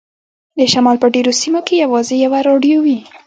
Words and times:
د 0.57 0.59
شمال 0.73 0.97
په 1.01 1.07
ډیرو 1.13 1.31
سیمو 1.41 1.61
کې 1.67 1.75
یوازې 1.85 2.15
یوه 2.25 2.39
راډیو 2.49 2.77
وي 2.85 2.99